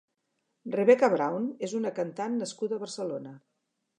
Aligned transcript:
Rebeka 0.75 1.09
Brown 1.15 1.43
és 1.69 1.77
una 1.81 1.93
cantant 2.01 2.39
nascuda 2.45 2.79
a 2.79 2.83
Barcelona. 2.87 3.37